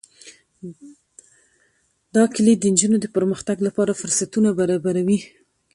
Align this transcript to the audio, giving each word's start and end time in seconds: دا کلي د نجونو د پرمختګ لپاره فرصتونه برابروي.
دا 2.15 2.23
کلي 2.33 2.53
د 2.57 2.63
نجونو 2.73 2.97
د 3.01 3.05
پرمختګ 3.15 3.57
لپاره 3.67 3.97
فرصتونه 4.01 4.49
برابروي. 4.59 5.19